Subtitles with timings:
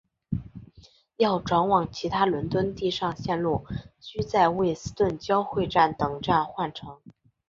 [1.17, 3.67] 要转往其他伦敦地上线路
[3.99, 6.97] 须在卫斯顿交汇站等站换乘。